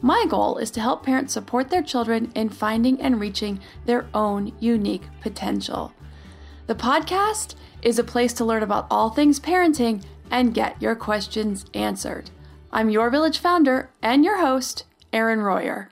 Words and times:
My 0.00 0.26
goal 0.28 0.58
is 0.58 0.70
to 0.72 0.80
help 0.80 1.04
parents 1.04 1.32
support 1.32 1.70
their 1.70 1.82
children 1.82 2.30
in 2.34 2.50
finding 2.50 3.00
and 3.00 3.18
reaching 3.18 3.60
their 3.86 4.06
own 4.12 4.52
unique 4.60 5.04
potential. 5.20 5.92
The 6.66 6.74
podcast 6.74 7.54
is 7.82 7.98
a 7.98 8.04
place 8.04 8.32
to 8.34 8.44
learn 8.44 8.62
about 8.62 8.86
all 8.90 9.10
things 9.10 9.40
parenting 9.40 10.02
and 10.30 10.54
get 10.54 10.80
your 10.82 10.94
questions 10.94 11.64
answered. 11.72 12.30
I'm 12.72 12.90
your 12.90 13.10
village 13.10 13.38
founder 13.38 13.90
and 14.02 14.24
your 14.24 14.40
host, 14.40 14.84
Erin 15.12 15.40
Royer. 15.40 15.90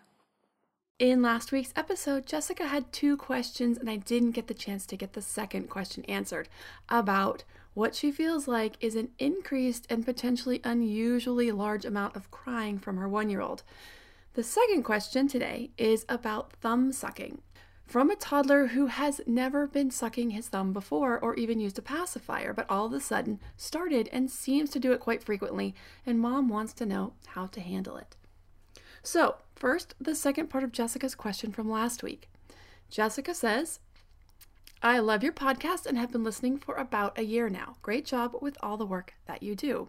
In 0.98 1.22
last 1.22 1.50
week's 1.50 1.72
episode, 1.74 2.26
Jessica 2.26 2.66
had 2.66 2.92
two 2.92 3.16
questions, 3.16 3.78
and 3.78 3.90
I 3.90 3.96
didn't 3.96 4.32
get 4.32 4.46
the 4.46 4.54
chance 4.54 4.86
to 4.86 4.96
get 4.96 5.14
the 5.14 5.22
second 5.22 5.68
question 5.68 6.04
answered 6.04 6.48
about 6.88 7.44
what 7.74 7.94
she 7.94 8.10
feels 8.10 8.48
like 8.48 8.76
is 8.80 8.94
an 8.94 9.10
increased 9.18 9.86
and 9.90 10.04
potentially 10.04 10.60
unusually 10.64 11.50
large 11.50 11.84
amount 11.84 12.16
of 12.16 12.30
crying 12.30 12.78
from 12.78 12.96
her 12.96 13.08
one 13.08 13.28
year 13.28 13.40
old. 13.40 13.62
The 14.34 14.42
second 14.42 14.84
question 14.84 15.28
today 15.28 15.70
is 15.76 16.06
about 16.08 16.52
thumb 16.54 16.92
sucking. 16.92 17.40
From 17.86 18.10
a 18.10 18.16
toddler 18.16 18.68
who 18.68 18.86
has 18.86 19.20
never 19.26 19.66
been 19.66 19.90
sucking 19.90 20.30
his 20.30 20.48
thumb 20.48 20.72
before 20.72 21.18
or 21.18 21.34
even 21.34 21.60
used 21.60 21.78
a 21.78 21.82
pacifier, 21.82 22.52
but 22.52 22.68
all 22.68 22.86
of 22.86 22.92
a 22.92 23.00
sudden 23.00 23.40
started 23.56 24.08
and 24.10 24.30
seems 24.30 24.70
to 24.70 24.80
do 24.80 24.92
it 24.92 25.00
quite 25.00 25.22
frequently, 25.22 25.74
and 26.06 26.18
mom 26.18 26.48
wants 26.48 26.72
to 26.74 26.86
know 26.86 27.12
how 27.26 27.46
to 27.46 27.60
handle 27.60 27.96
it. 27.96 28.16
So, 29.02 29.36
first, 29.54 29.94
the 30.00 30.14
second 30.14 30.48
part 30.48 30.64
of 30.64 30.72
Jessica's 30.72 31.14
question 31.14 31.52
from 31.52 31.70
last 31.70 32.02
week. 32.02 32.30
Jessica 32.88 33.34
says, 33.34 33.80
I 34.84 34.98
love 34.98 35.22
your 35.22 35.32
podcast 35.32 35.86
and 35.86 35.96
have 35.96 36.12
been 36.12 36.24
listening 36.24 36.58
for 36.58 36.74
about 36.74 37.18
a 37.18 37.24
year 37.24 37.48
now. 37.48 37.76
Great 37.80 38.04
job 38.04 38.36
with 38.42 38.58
all 38.62 38.76
the 38.76 38.84
work 38.84 39.14
that 39.24 39.42
you 39.42 39.54
do. 39.54 39.88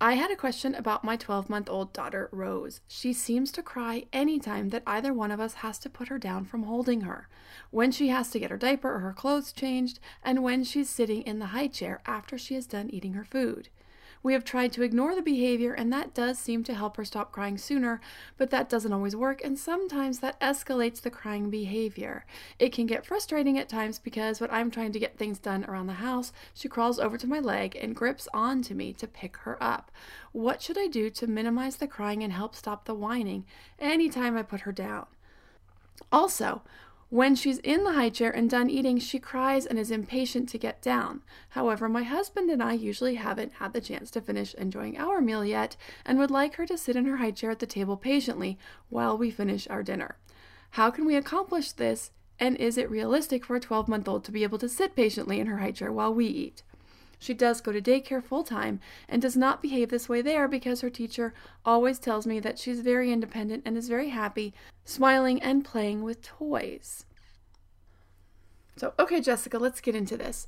I 0.00 0.14
had 0.14 0.30
a 0.30 0.36
question 0.36 0.72
about 0.72 1.02
my 1.02 1.16
12 1.16 1.50
month 1.50 1.68
old 1.68 1.92
daughter, 1.92 2.28
Rose. 2.30 2.80
She 2.86 3.12
seems 3.12 3.50
to 3.50 3.60
cry 3.60 4.04
anytime 4.12 4.68
that 4.68 4.84
either 4.86 5.12
one 5.12 5.32
of 5.32 5.40
us 5.40 5.54
has 5.54 5.80
to 5.80 5.90
put 5.90 6.06
her 6.06 6.18
down 6.18 6.44
from 6.44 6.62
holding 6.62 7.00
her, 7.00 7.26
when 7.72 7.90
she 7.90 8.06
has 8.10 8.30
to 8.30 8.38
get 8.38 8.52
her 8.52 8.56
diaper 8.56 8.94
or 8.94 9.00
her 9.00 9.12
clothes 9.12 9.50
changed, 9.50 9.98
and 10.22 10.44
when 10.44 10.62
she's 10.62 10.88
sitting 10.88 11.22
in 11.22 11.40
the 11.40 11.46
high 11.46 11.66
chair 11.66 12.00
after 12.06 12.38
she 12.38 12.54
is 12.54 12.68
done 12.68 12.88
eating 12.88 13.14
her 13.14 13.24
food. 13.24 13.68
We 14.22 14.34
have 14.34 14.44
tried 14.44 14.72
to 14.72 14.82
ignore 14.82 15.14
the 15.14 15.22
behavior, 15.22 15.72
and 15.72 15.90
that 15.92 16.12
does 16.12 16.38
seem 16.38 16.62
to 16.64 16.74
help 16.74 16.98
her 16.98 17.04
stop 17.06 17.32
crying 17.32 17.56
sooner, 17.56 18.02
but 18.36 18.50
that 18.50 18.68
doesn't 18.68 18.92
always 18.92 19.16
work, 19.16 19.42
and 19.42 19.58
sometimes 19.58 20.18
that 20.18 20.38
escalates 20.40 21.00
the 21.00 21.10
crying 21.10 21.48
behavior. 21.48 22.26
It 22.58 22.72
can 22.72 22.86
get 22.86 23.06
frustrating 23.06 23.56
at 23.58 23.68
times 23.68 23.98
because 23.98 24.38
when 24.38 24.50
I'm 24.50 24.70
trying 24.70 24.92
to 24.92 24.98
get 24.98 25.16
things 25.16 25.38
done 25.38 25.64
around 25.64 25.86
the 25.86 25.94
house, 25.94 26.32
she 26.52 26.68
crawls 26.68 26.98
over 26.98 27.16
to 27.16 27.26
my 27.26 27.40
leg 27.40 27.76
and 27.80 27.96
grips 27.96 28.28
onto 28.34 28.74
me 28.74 28.92
to 28.94 29.06
pick 29.06 29.38
her 29.38 29.62
up. 29.62 29.90
What 30.32 30.60
should 30.60 30.76
I 30.76 30.86
do 30.86 31.08
to 31.08 31.26
minimize 31.26 31.76
the 31.76 31.86
crying 31.86 32.22
and 32.22 32.32
help 32.32 32.54
stop 32.54 32.84
the 32.84 32.94
whining 32.94 33.46
anytime 33.78 34.36
I 34.36 34.42
put 34.42 34.60
her 34.60 34.72
down? 34.72 35.06
Also, 36.12 36.62
when 37.10 37.34
she's 37.34 37.58
in 37.58 37.82
the 37.82 37.92
high 37.92 38.08
chair 38.08 38.30
and 38.30 38.48
done 38.48 38.70
eating, 38.70 38.98
she 38.98 39.18
cries 39.18 39.66
and 39.66 39.78
is 39.80 39.90
impatient 39.90 40.48
to 40.48 40.58
get 40.58 40.80
down. 40.80 41.22
However, 41.50 41.88
my 41.88 42.04
husband 42.04 42.50
and 42.50 42.62
I 42.62 42.74
usually 42.74 43.16
haven't 43.16 43.54
had 43.54 43.72
the 43.72 43.80
chance 43.80 44.12
to 44.12 44.20
finish 44.20 44.54
enjoying 44.54 44.96
our 44.96 45.20
meal 45.20 45.44
yet 45.44 45.76
and 46.06 46.18
would 46.18 46.30
like 46.30 46.54
her 46.54 46.66
to 46.66 46.78
sit 46.78 46.94
in 46.94 47.06
her 47.06 47.16
high 47.16 47.32
chair 47.32 47.50
at 47.50 47.58
the 47.58 47.66
table 47.66 47.96
patiently 47.96 48.58
while 48.90 49.18
we 49.18 49.32
finish 49.32 49.66
our 49.68 49.82
dinner. 49.82 50.18
How 50.70 50.92
can 50.92 51.04
we 51.04 51.16
accomplish 51.16 51.72
this? 51.72 52.12
And 52.38 52.56
is 52.56 52.78
it 52.78 52.88
realistic 52.88 53.44
for 53.44 53.56
a 53.56 53.60
12 53.60 53.88
month 53.88 54.08
old 54.08 54.24
to 54.24 54.32
be 54.32 54.44
able 54.44 54.58
to 54.58 54.68
sit 54.68 54.94
patiently 54.94 55.40
in 55.40 55.48
her 55.48 55.58
high 55.58 55.72
chair 55.72 55.92
while 55.92 56.14
we 56.14 56.26
eat? 56.26 56.62
She 57.20 57.34
does 57.34 57.60
go 57.60 57.70
to 57.70 57.82
daycare 57.82 58.24
full 58.24 58.42
time 58.42 58.80
and 59.06 59.20
does 59.20 59.36
not 59.36 59.60
behave 59.62 59.90
this 59.90 60.08
way 60.08 60.22
there 60.22 60.48
because 60.48 60.80
her 60.80 60.88
teacher 60.88 61.34
always 61.66 61.98
tells 61.98 62.26
me 62.26 62.40
that 62.40 62.58
she's 62.58 62.80
very 62.80 63.12
independent 63.12 63.62
and 63.66 63.76
is 63.76 63.88
very 63.88 64.08
happy, 64.08 64.54
smiling 64.86 65.40
and 65.42 65.62
playing 65.62 66.02
with 66.02 66.22
toys. 66.22 67.04
So, 68.76 68.94
okay, 68.98 69.20
Jessica, 69.20 69.58
let's 69.58 69.82
get 69.82 69.94
into 69.94 70.16
this. 70.16 70.46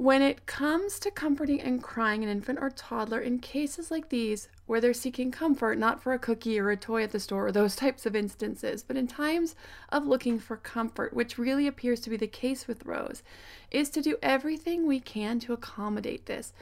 When 0.00 0.22
it 0.22 0.46
comes 0.46 0.98
to 1.00 1.10
comforting 1.10 1.60
and 1.60 1.82
crying 1.82 2.24
an 2.24 2.30
infant 2.30 2.58
or 2.62 2.70
toddler 2.70 3.20
in 3.20 3.38
cases 3.38 3.90
like 3.90 4.08
these, 4.08 4.48
where 4.64 4.80
they're 4.80 4.94
seeking 4.94 5.30
comfort 5.30 5.76
not 5.76 6.02
for 6.02 6.14
a 6.14 6.18
cookie 6.18 6.58
or 6.58 6.70
a 6.70 6.76
toy 6.78 7.02
at 7.02 7.12
the 7.12 7.20
store 7.20 7.48
or 7.48 7.52
those 7.52 7.76
types 7.84 8.06
of 8.06 8.16
instances, 8.16 8.82
but 8.82 8.96
in 8.96 9.06
times 9.06 9.56
of 9.90 10.06
looking 10.06 10.38
for 10.38 10.56
comfort, 10.56 11.12
which 11.12 11.36
really 11.36 11.66
appears 11.66 12.00
to 12.00 12.08
be 12.08 12.16
the 12.16 12.26
case 12.26 12.66
with 12.66 12.86
Rose, 12.86 13.22
is 13.70 13.90
to 13.90 14.00
do 14.00 14.16
everything 14.22 14.86
we 14.86 15.00
can 15.00 15.38
to 15.40 15.52
accommodate 15.52 16.24
this, 16.24 16.54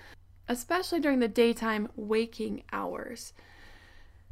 especially 0.48 0.98
during 0.98 1.20
the 1.20 1.28
daytime 1.28 1.88
waking 1.94 2.64
hours. 2.72 3.34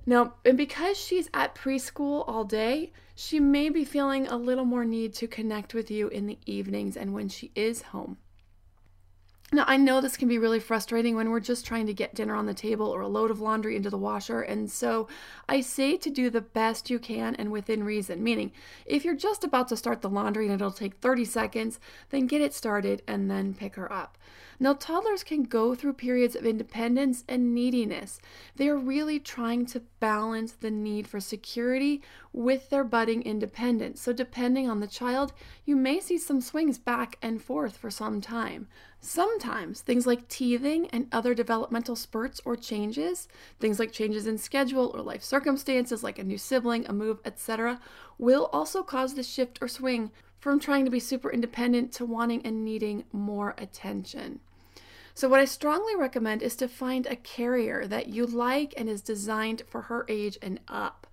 Now, 0.04 0.34
and 0.44 0.58
because 0.58 0.98
she's 0.98 1.30
at 1.32 1.54
preschool 1.54 2.24
all 2.26 2.42
day, 2.42 2.90
she 3.14 3.38
may 3.38 3.68
be 3.68 3.84
feeling 3.84 4.26
a 4.26 4.36
little 4.36 4.64
more 4.64 4.84
need 4.84 5.14
to 5.14 5.28
connect 5.28 5.74
with 5.74 5.92
you 5.92 6.08
in 6.08 6.26
the 6.26 6.40
evenings 6.44 6.96
and 6.96 7.14
when 7.14 7.28
she 7.28 7.52
is 7.54 7.82
home. 7.82 8.16
Now, 9.52 9.64
I 9.68 9.76
know 9.76 10.00
this 10.00 10.16
can 10.16 10.26
be 10.26 10.38
really 10.38 10.58
frustrating 10.58 11.14
when 11.14 11.30
we're 11.30 11.38
just 11.38 11.64
trying 11.64 11.86
to 11.86 11.94
get 11.94 12.16
dinner 12.16 12.34
on 12.34 12.46
the 12.46 12.54
table 12.54 12.88
or 12.88 13.00
a 13.00 13.08
load 13.08 13.30
of 13.30 13.40
laundry 13.40 13.76
into 13.76 13.90
the 13.90 13.96
washer. 13.96 14.40
And 14.40 14.68
so 14.68 15.06
I 15.48 15.60
say 15.60 15.96
to 15.98 16.10
do 16.10 16.30
the 16.30 16.40
best 16.40 16.90
you 16.90 16.98
can 16.98 17.36
and 17.36 17.52
within 17.52 17.84
reason. 17.84 18.24
Meaning, 18.24 18.50
if 18.86 19.04
you're 19.04 19.14
just 19.14 19.44
about 19.44 19.68
to 19.68 19.76
start 19.76 20.02
the 20.02 20.10
laundry 20.10 20.46
and 20.46 20.54
it'll 20.54 20.72
take 20.72 20.96
30 20.96 21.24
seconds, 21.24 21.78
then 22.10 22.26
get 22.26 22.40
it 22.40 22.54
started 22.54 23.02
and 23.06 23.30
then 23.30 23.54
pick 23.54 23.76
her 23.76 23.92
up. 23.92 24.18
Now, 24.58 24.72
toddlers 24.72 25.22
can 25.22 25.42
go 25.42 25.74
through 25.74 25.94
periods 25.94 26.34
of 26.34 26.46
independence 26.46 27.24
and 27.28 27.54
neediness. 27.54 28.20
They 28.56 28.68
are 28.68 28.76
really 28.76 29.18
trying 29.18 29.66
to 29.66 29.80
balance 30.00 30.52
the 30.52 30.70
need 30.70 31.06
for 31.06 31.20
security 31.20 32.02
with 32.32 32.70
their 32.70 32.84
budding 32.84 33.22
independence. 33.22 34.00
So, 34.00 34.12
depending 34.12 34.68
on 34.68 34.80
the 34.80 34.86
child, 34.86 35.32
you 35.64 35.76
may 35.76 36.00
see 36.00 36.16
some 36.16 36.40
swings 36.40 36.78
back 36.78 37.18
and 37.20 37.42
forth 37.42 37.76
for 37.76 37.90
some 37.90 38.20
time. 38.20 38.68
Sometimes 39.00 39.82
things 39.82 40.06
like 40.06 40.26
teething 40.28 40.88
and 40.88 41.06
other 41.12 41.34
developmental 41.34 41.94
spurts 41.94 42.40
or 42.44 42.56
changes, 42.56 43.28
things 43.60 43.78
like 43.78 43.92
changes 43.92 44.26
in 44.26 44.38
schedule 44.38 44.90
or 44.94 45.02
life 45.02 45.22
circumstances 45.22 46.02
like 46.02 46.18
a 46.18 46.24
new 46.24 46.38
sibling, 46.38 46.86
a 46.86 46.92
move, 46.92 47.20
etc., 47.24 47.78
will 48.18 48.48
also 48.52 48.82
cause 48.82 49.14
the 49.14 49.22
shift 49.22 49.58
or 49.60 49.68
swing 49.68 50.10
from 50.38 50.60
trying 50.60 50.84
to 50.84 50.90
be 50.90 51.00
super 51.00 51.30
independent 51.30 51.92
to 51.92 52.04
wanting 52.04 52.44
and 52.44 52.64
needing 52.64 53.04
more 53.12 53.54
attention. 53.58 54.40
So, 55.14 55.28
what 55.28 55.40
I 55.40 55.46
strongly 55.46 55.96
recommend 55.96 56.42
is 56.42 56.56
to 56.56 56.68
find 56.68 57.06
a 57.06 57.16
carrier 57.16 57.86
that 57.86 58.08
you 58.08 58.26
like 58.26 58.74
and 58.76 58.88
is 58.88 59.00
designed 59.00 59.62
for 59.66 59.82
her 59.82 60.04
age 60.08 60.36
and 60.42 60.60
up. 60.68 61.06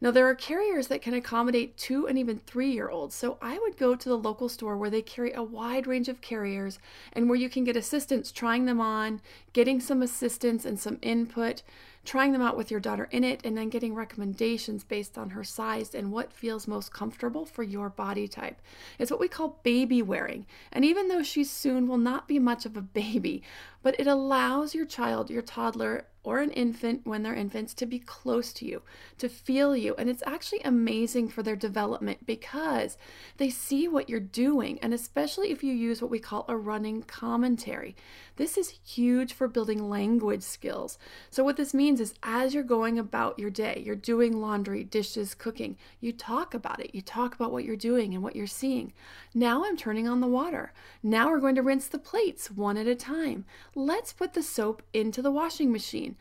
Now, 0.00 0.10
there 0.10 0.28
are 0.28 0.34
carriers 0.34 0.88
that 0.88 1.02
can 1.02 1.14
accommodate 1.14 1.76
two 1.76 2.06
and 2.06 2.18
even 2.18 2.38
three 2.38 2.70
year 2.70 2.88
olds, 2.88 3.14
so 3.14 3.38
I 3.40 3.58
would 3.58 3.76
go 3.76 3.94
to 3.94 4.08
the 4.08 4.18
local 4.18 4.48
store 4.48 4.76
where 4.76 4.90
they 4.90 5.02
carry 5.02 5.32
a 5.32 5.42
wide 5.42 5.86
range 5.86 6.08
of 6.08 6.20
carriers 6.20 6.78
and 7.12 7.28
where 7.28 7.38
you 7.38 7.48
can 7.48 7.64
get 7.64 7.76
assistance 7.76 8.32
trying 8.32 8.64
them 8.64 8.80
on, 8.80 9.20
getting 9.52 9.80
some 9.80 10.02
assistance 10.02 10.64
and 10.64 10.80
some 10.80 10.98
input 11.00 11.62
trying 12.04 12.32
them 12.32 12.42
out 12.42 12.56
with 12.56 12.70
your 12.70 12.80
daughter 12.80 13.08
in 13.10 13.24
it, 13.24 13.40
and 13.44 13.56
then 13.56 13.68
getting 13.68 13.94
recommendations 13.94 14.84
based 14.84 15.16
on 15.16 15.30
her 15.30 15.44
size 15.44 15.94
and 15.94 16.12
what 16.12 16.32
feels 16.32 16.68
most 16.68 16.92
comfortable 16.92 17.44
for 17.44 17.62
your 17.62 17.88
body 17.88 18.28
type. 18.28 18.60
It's 18.98 19.10
what 19.10 19.20
we 19.20 19.28
call 19.28 19.60
baby 19.62 20.02
wearing. 20.02 20.46
And 20.72 20.84
even 20.84 21.08
though 21.08 21.22
she 21.22 21.44
soon 21.44 21.88
will 21.88 21.98
not 21.98 22.28
be 22.28 22.38
much 22.38 22.66
of 22.66 22.76
a 22.76 22.82
baby, 22.82 23.42
but 23.82 23.98
it 24.00 24.06
allows 24.06 24.74
your 24.74 24.86
child, 24.86 25.30
your 25.30 25.42
toddler, 25.42 26.06
or 26.24 26.38
an 26.40 26.50
infant 26.52 27.02
when 27.04 27.22
they're 27.22 27.34
infants 27.34 27.74
to 27.74 27.84
be 27.84 27.98
close 27.98 28.50
to 28.54 28.64
you, 28.64 28.82
to 29.18 29.28
feel 29.28 29.76
you. 29.76 29.94
And 29.96 30.08
it's 30.08 30.22
actually 30.26 30.62
amazing 30.62 31.28
for 31.28 31.42
their 31.42 31.54
development 31.54 32.24
because 32.26 32.96
they 33.36 33.50
see 33.50 33.86
what 33.86 34.08
you're 34.08 34.20
doing. 34.20 34.78
And 34.80 34.94
especially 34.94 35.50
if 35.50 35.62
you 35.62 35.74
use 35.74 36.00
what 36.00 36.10
we 36.10 36.18
call 36.18 36.46
a 36.48 36.56
running 36.56 37.02
commentary. 37.02 37.94
This 38.36 38.56
is 38.56 38.80
huge 38.84 39.34
for 39.34 39.46
building 39.46 39.90
language 39.90 40.42
skills. 40.42 40.98
So, 41.30 41.44
what 41.44 41.56
this 41.58 41.74
means 41.74 41.93
is 42.00 42.14
as 42.22 42.54
you're 42.54 42.62
going 42.62 42.98
about 42.98 43.38
your 43.38 43.50
day, 43.50 43.82
you're 43.84 43.94
doing 43.94 44.40
laundry, 44.40 44.84
dishes, 44.84 45.34
cooking, 45.34 45.76
you 46.00 46.12
talk 46.12 46.54
about 46.54 46.80
it. 46.80 46.94
You 46.94 47.02
talk 47.02 47.34
about 47.34 47.52
what 47.52 47.64
you're 47.64 47.76
doing 47.76 48.14
and 48.14 48.22
what 48.22 48.36
you're 48.36 48.46
seeing. 48.46 48.92
Now 49.34 49.64
I'm 49.64 49.76
turning 49.76 50.08
on 50.08 50.20
the 50.20 50.26
water. 50.26 50.72
Now 51.02 51.30
we're 51.30 51.40
going 51.40 51.54
to 51.56 51.62
rinse 51.62 51.86
the 51.86 51.98
plates 51.98 52.50
one 52.50 52.76
at 52.76 52.86
a 52.86 52.94
time. 52.94 53.44
Let's 53.74 54.12
put 54.12 54.34
the 54.34 54.42
soap 54.42 54.82
into 54.92 55.22
the 55.22 55.32
washing 55.32 55.72
machine. 55.72 56.16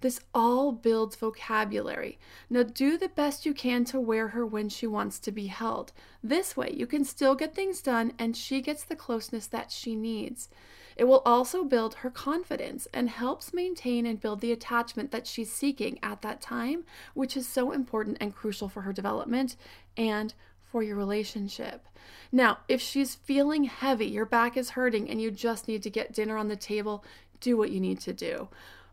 This 0.00 0.20
all 0.34 0.72
builds 0.72 1.16
vocabulary. 1.16 2.18
Now, 2.50 2.62
do 2.62 2.98
the 2.98 3.08
best 3.08 3.46
you 3.46 3.54
can 3.54 3.84
to 3.86 3.98
wear 3.98 4.28
her 4.28 4.44
when 4.44 4.68
she 4.68 4.86
wants 4.86 5.18
to 5.20 5.32
be 5.32 5.46
held. 5.46 5.92
This 6.22 6.56
way, 6.56 6.72
you 6.76 6.86
can 6.86 7.04
still 7.04 7.34
get 7.34 7.54
things 7.54 7.80
done 7.80 8.12
and 8.18 8.36
she 8.36 8.60
gets 8.60 8.84
the 8.84 8.96
closeness 8.96 9.46
that 9.46 9.72
she 9.72 9.96
needs. 9.96 10.48
It 10.96 11.04
will 11.04 11.22
also 11.26 11.62
build 11.62 11.96
her 11.96 12.10
confidence 12.10 12.88
and 12.92 13.10
helps 13.10 13.52
maintain 13.52 14.06
and 14.06 14.20
build 14.20 14.40
the 14.40 14.52
attachment 14.52 15.10
that 15.10 15.26
she's 15.26 15.52
seeking 15.52 15.98
at 16.02 16.22
that 16.22 16.40
time, 16.40 16.84
which 17.12 17.36
is 17.36 17.46
so 17.46 17.70
important 17.70 18.16
and 18.20 18.34
crucial 18.34 18.68
for 18.68 18.82
her 18.82 18.92
development 18.92 19.56
and 19.96 20.32
for 20.64 20.82
your 20.82 20.96
relationship. 20.96 21.86
Now, 22.32 22.58
if 22.66 22.80
she's 22.80 23.14
feeling 23.14 23.64
heavy, 23.64 24.06
your 24.06 24.26
back 24.26 24.56
is 24.56 24.70
hurting, 24.70 25.08
and 25.08 25.20
you 25.20 25.30
just 25.30 25.68
need 25.68 25.82
to 25.82 25.90
get 25.90 26.12
dinner 26.12 26.36
on 26.36 26.48
the 26.48 26.56
table, 26.56 27.04
do 27.40 27.56
what 27.56 27.70
you 27.70 27.80
need 27.80 28.00
to 28.00 28.12
do. 28.12 28.48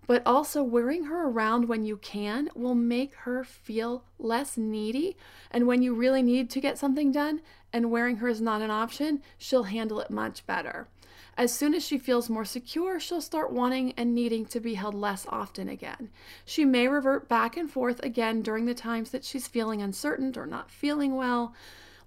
But 0.05 0.21
also, 0.25 0.61
wearing 0.61 1.05
her 1.05 1.27
around 1.27 1.69
when 1.69 1.85
you 1.85 1.97
can 1.97 2.50
will 2.53 2.75
make 2.75 3.15
her 3.15 3.44
feel 3.44 4.03
less 4.19 4.57
needy. 4.57 5.15
And 5.50 5.65
when 5.65 5.81
you 5.81 5.95
really 5.95 6.21
need 6.21 6.50
to 6.51 6.59
get 6.59 6.77
something 6.77 7.11
done 7.11 7.41
and 7.71 7.89
wearing 7.89 8.17
her 8.17 8.27
is 8.27 8.41
not 8.41 8.61
an 8.61 8.69
option, 8.69 9.21
she'll 9.38 9.63
handle 9.63 10.01
it 10.01 10.11
much 10.11 10.45
better. 10.45 10.88
As 11.35 11.51
soon 11.51 11.74
as 11.74 11.83
she 11.83 11.97
feels 11.97 12.30
more 12.30 12.45
secure, 12.45 13.00
she'll 13.00 13.21
start 13.21 13.51
wanting 13.51 13.94
and 13.94 14.13
needing 14.13 14.45
to 14.47 14.59
be 14.59 14.75
held 14.75 14.94
less 14.94 15.25
often 15.30 15.68
again. 15.68 16.09
She 16.45 16.63
may 16.63 16.88
revert 16.88 17.27
back 17.27 17.57
and 17.57 17.69
forth 17.69 18.00
again 18.03 18.44
during 18.44 18.65
the 18.65 18.75
times 18.75 19.09
that 19.09 19.25
she's 19.25 19.47
feeling 19.47 19.81
uncertain 19.81 20.33
or 20.38 20.45
not 20.45 20.69
feeling 20.69 21.15
well, 21.15 21.56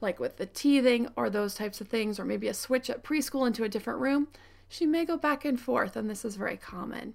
like 0.01 0.21
with 0.21 0.37
the 0.37 0.47
teething 0.47 1.09
or 1.17 1.29
those 1.29 1.55
types 1.57 1.81
of 1.81 1.89
things, 1.89 2.21
or 2.21 2.25
maybe 2.25 2.47
a 2.47 2.55
switch 2.55 2.89
at 2.89 3.03
preschool 3.03 3.47
into 3.47 3.65
a 3.65 3.69
different 3.69 4.01
room. 4.01 4.29
She 4.69 4.87
may 4.87 5.05
go 5.05 5.17
back 5.17 5.45
and 5.45 5.59
forth, 5.59 5.97
and 5.97 6.09
this 6.09 6.25
is 6.25 6.37
very 6.37 6.57
common. 6.57 7.15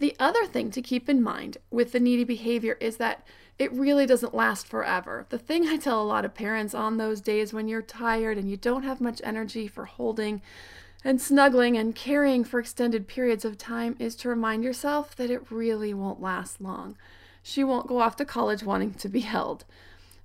The 0.00 0.16
other 0.18 0.46
thing 0.46 0.70
to 0.70 0.82
keep 0.82 1.08
in 1.10 1.22
mind 1.22 1.58
with 1.70 1.92
the 1.92 2.00
needy 2.00 2.24
behavior 2.24 2.78
is 2.80 2.96
that 2.96 3.22
it 3.58 3.70
really 3.72 4.06
doesn't 4.06 4.34
last 4.34 4.66
forever. 4.66 5.26
The 5.28 5.38
thing 5.38 5.68
I 5.68 5.76
tell 5.76 6.02
a 6.02 6.04
lot 6.04 6.24
of 6.24 6.34
parents 6.34 6.74
on 6.74 6.96
those 6.96 7.20
days 7.20 7.52
when 7.52 7.68
you're 7.68 7.82
tired 7.82 8.38
and 8.38 8.50
you 8.50 8.56
don't 8.56 8.82
have 8.82 9.02
much 9.02 9.20
energy 9.22 9.68
for 9.68 9.84
holding 9.84 10.40
and 11.04 11.20
snuggling 11.20 11.76
and 11.76 11.94
carrying 11.94 12.44
for 12.44 12.58
extended 12.58 13.08
periods 13.08 13.44
of 13.44 13.58
time 13.58 13.94
is 13.98 14.16
to 14.16 14.30
remind 14.30 14.64
yourself 14.64 15.14
that 15.16 15.30
it 15.30 15.50
really 15.50 15.92
won't 15.92 16.22
last 16.22 16.62
long. 16.62 16.96
She 17.42 17.62
won't 17.62 17.86
go 17.86 18.00
off 18.00 18.16
to 18.16 18.24
college 18.24 18.62
wanting 18.62 18.94
to 18.94 19.08
be 19.10 19.20
held. 19.20 19.66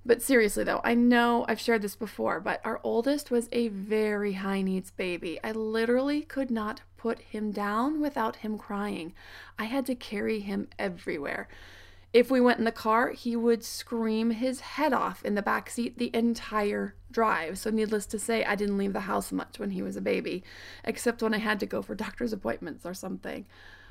But 0.06 0.22
seriously, 0.22 0.64
though, 0.64 0.80
I 0.84 0.94
know 0.94 1.44
I've 1.48 1.60
shared 1.60 1.82
this 1.82 1.96
before, 1.96 2.40
but 2.40 2.60
our 2.64 2.80
oldest 2.82 3.30
was 3.30 3.48
a 3.52 3.68
very 3.68 4.34
high 4.34 4.62
needs 4.62 4.90
baby. 4.90 5.38
I 5.44 5.52
literally 5.52 6.22
could 6.22 6.50
not 6.50 6.80
put 7.06 7.20
him 7.20 7.52
down 7.52 8.00
without 8.00 8.34
him 8.34 8.58
crying. 8.58 9.12
I 9.56 9.66
had 9.66 9.86
to 9.86 9.94
carry 9.94 10.40
him 10.40 10.66
everywhere. 10.76 11.46
If 12.12 12.32
we 12.32 12.40
went 12.40 12.58
in 12.58 12.64
the 12.64 12.72
car, 12.72 13.10
he 13.10 13.36
would 13.36 13.62
scream 13.62 14.32
his 14.32 14.58
head 14.58 14.92
off 14.92 15.24
in 15.24 15.36
the 15.36 15.42
back 15.42 15.70
seat 15.70 15.98
the 15.98 16.10
entire 16.12 16.96
drive. 17.12 17.58
So, 17.58 17.70
needless 17.70 18.06
to 18.06 18.18
say, 18.18 18.44
I 18.44 18.56
didn't 18.56 18.78
leave 18.78 18.92
the 18.92 19.00
house 19.00 19.30
much 19.30 19.60
when 19.60 19.70
he 19.70 19.82
was 19.82 19.94
a 19.94 20.00
baby, 20.00 20.42
except 20.82 21.22
when 21.22 21.32
I 21.32 21.38
had 21.38 21.60
to 21.60 21.66
go 21.66 21.80
for 21.80 21.94
doctor's 22.06 22.32
appointments 22.32 22.84
or 22.84 22.92
something. 22.92 23.46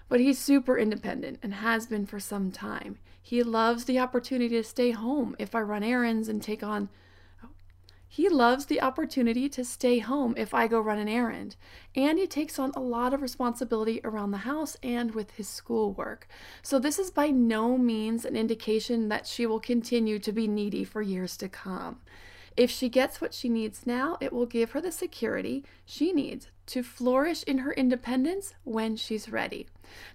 But 0.10 0.20
he's 0.20 0.38
super 0.38 0.78
independent 0.78 1.40
and 1.42 1.54
has 1.54 1.88
been 1.88 2.06
for 2.06 2.20
some 2.20 2.52
time. 2.52 2.98
He 3.22 3.44
loves 3.44 3.86
the 3.86 3.98
opportunity 3.98 4.58
to 4.58 4.64
stay 4.66 4.92
home 4.92 5.38
if 5.40 5.56
I 5.56 5.62
run 5.62 5.84
errands 5.86 6.28
and 6.28 6.44
take 6.44 6.64
on 6.64 6.90
he 8.08 8.30
loves 8.30 8.66
the 8.66 8.82
opportunity 8.82 9.50
to 9.50 9.66
stay 9.66 10.00
home 10.00 10.34
if 10.38 10.54
I 10.54 10.68
go 10.68 10.80
run 10.80 11.00
an 11.00 11.08
errand, 11.08 11.56
and 11.96 12.18
he 12.18 12.28
takes 12.28 12.58
on 12.60 12.72
a 12.76 12.80
lot 12.80 13.14
of 13.14 13.22
responsibility 13.22 14.00
around 14.04 14.32
the 14.32 14.40
house 14.40 14.78
and 14.82 15.14
with 15.14 15.32
his 15.32 15.48
schoolwork. 15.48 16.28
So, 16.62 16.80
this 16.80 17.00
is 17.00 17.12
by 17.12 17.28
no 17.28 17.78
means 17.78 18.26
an 18.26 18.36
indication 18.36 19.10
that 19.10 19.28
she 19.28 19.46
will 19.46 19.60
continue 19.60 20.20
to 20.20 20.32
be 20.32 20.48
needy 20.48 20.84
for 20.84 21.02
years 21.02 21.36
to 21.38 21.50
come. 21.50 22.00
If 22.56 22.72
she 22.72 22.88
gets 22.88 23.20
what 23.20 23.34
she 23.34 23.50
needs 23.50 23.86
now, 23.86 24.18
it 24.22 24.32
will 24.32 24.46
give 24.46 24.72
her 24.72 24.82
the 24.82 24.92
security 24.92 25.66
she 25.86 26.14
needs 26.14 26.48
to 26.68 26.84
flourish 26.84 27.44
in 27.44 27.60
her 27.60 27.74
independence 27.74 28.54
when 28.64 28.96
she's 28.96 29.30
ready. 29.30 29.68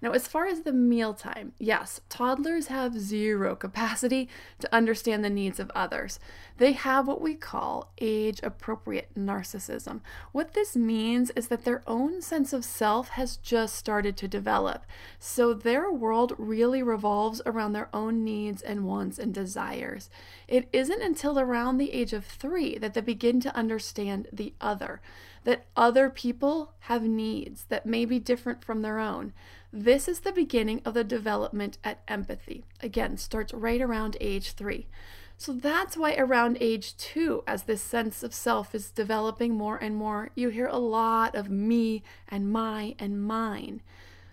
Now, 0.03 0.13
as 0.13 0.27
far 0.27 0.47
as 0.47 0.63
the 0.63 0.73
mealtime, 0.73 1.53
yes, 1.59 2.01
toddlers 2.09 2.67
have 2.67 2.99
zero 2.99 3.55
capacity 3.55 4.29
to 4.59 4.75
understand 4.75 5.25
the 5.25 5.31
needs 5.31 5.61
of 5.61 5.71
others. 5.75 6.19
They 6.59 6.73
have 6.73 7.07
what 7.07 7.21
we 7.21 7.35
call 7.35 7.93
age 8.01 8.41
appropriate 8.43 9.11
narcissism. 9.17 10.01
What 10.33 10.55
this 10.55 10.77
means 10.77 11.31
is 11.31 11.49
that 11.49 11.65
their 11.65 11.83
own 11.87 12.21
sense 12.21 12.53
of 12.53 12.65
self 12.65 13.11
has 13.11 13.37
just 13.37 13.77
started 13.77 14.17
to 14.19 14.29
develop. 14.29 14.85
So 15.19 15.55
their 15.55 15.91
world 15.91 16.35
really 16.37 16.83
revolves 16.83 17.41
around 17.47 17.73
their 17.73 17.89
own 17.95 18.25
needs 18.25 18.63
and 18.63 18.85
wants 18.85 19.19
and 19.19 19.33
desires. 19.33 20.11
It 20.49 20.69
isn't 20.73 21.03
until 21.03 21.39
around 21.39 21.79
the 21.79 21.93
age 21.93 22.13
of 22.13 22.25
three 22.25 22.77
that 22.79 22.95
they 22.95 23.01
begin 23.01 23.41
to 23.41 23.57
understand 23.57 24.29
the 24.33 24.53
other 24.61 25.01
that 25.45 25.67
other 25.77 26.11
people 26.11 26.73
have 26.81 27.03
needs 27.03 27.65
that 27.69 27.87
may 27.87 28.05
be 28.05 28.19
different 28.19 28.65
from 28.65 28.83
their 28.83 28.99
own. 28.99 29.33
This 29.73 30.09
is 30.09 30.21
the 30.21 30.33
beginning 30.33 30.83
of 30.85 30.95
the 30.95 31.05
development 31.05 31.79
at 31.85 32.03
empathy. 32.09 32.65
Again, 32.83 33.17
starts 33.17 33.55
right 33.55 33.81
around 33.81 34.17
age 34.21 34.53
three. 34.53 34.87
So 35.37 35.53
that's 35.53 35.97
why 35.97 36.15
around 36.17 36.59
age 36.61 36.97
two, 36.97 37.43
as 37.47 37.63
this 37.63 37.81
sense 37.81 38.23
of 38.23 38.35
self 38.35 38.75
is 38.75 38.91
developing 38.91 39.55
more 39.55 39.79
and 39.79 39.97
more, 39.97 40.31
you 40.35 40.51
hear 40.51 40.67
a 40.67 40.77
lot 40.77 41.35
of 41.35 41.49
me 41.49 42.03
and 42.29 42.53
my 42.53 42.95
and 42.99 43.23
mine. 43.23 43.81